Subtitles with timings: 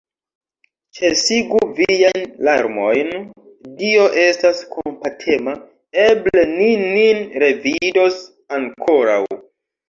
[0.99, 3.11] Ĉesigu viajn larmojn,
[3.81, 5.53] Dio estas kompatema,
[6.05, 8.19] eble ni nin revidos
[8.61, 9.21] ankoraŭ!